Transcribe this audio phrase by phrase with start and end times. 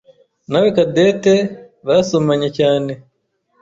[0.51, 1.33] nawe Cadette
[1.87, 2.91] basomanye cyane.